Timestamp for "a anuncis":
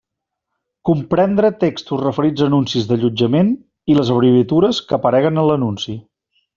2.45-2.89